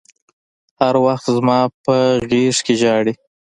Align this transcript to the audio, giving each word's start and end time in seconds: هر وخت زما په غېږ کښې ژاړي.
هر 0.79 0.95
وخت 1.05 1.25
زما 1.37 1.59
په 1.83 1.95
غېږ 2.29 2.55
کښې 2.65 2.75
ژاړي. 2.81 3.13